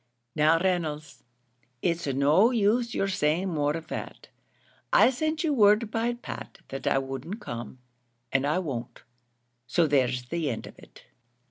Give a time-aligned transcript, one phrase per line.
[0.35, 1.21] "Now, Reynolds,
[1.83, 4.29] it's no use you're saying more of that.
[4.91, 7.77] I sent you word by Pat that I wouldn't come,
[8.33, 9.03] and I won't
[9.67, 11.03] so there's an end of it."